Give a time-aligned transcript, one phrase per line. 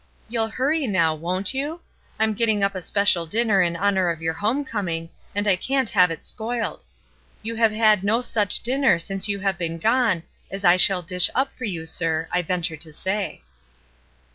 [0.27, 1.81] You'll hurry now, won't you?
[2.17, 5.89] I'm getting up a special dinner in honor of your home coming, and I can't
[5.89, 6.83] have it spoiled.
[7.43, 10.23] You have had no 332 ESTER RIED'S NAMESAKE such dinner since you have been gone
[10.49, 13.43] as I shall dish up for you, sir, I venttire to say."